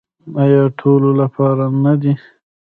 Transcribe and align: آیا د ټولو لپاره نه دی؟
آیا 0.43 0.63
د 0.69 0.75
ټولو 0.79 1.09
لپاره 1.21 1.63
نه 1.83 1.93
دی؟ 2.01 2.13